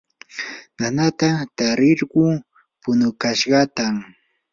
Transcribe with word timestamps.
nanata 0.79 1.29
tarirquu 1.57 2.23
punukashqatam 2.81 3.95